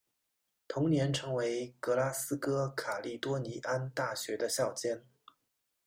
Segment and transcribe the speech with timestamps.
[0.67, 5.05] 同年成为格拉斯哥卡利多尼安大学的校监。